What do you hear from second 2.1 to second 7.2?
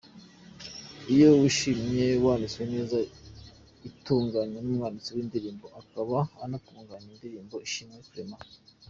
yanditswe ndetse itunganywa n’umwanditsi w’indirimbo akaba anatunganya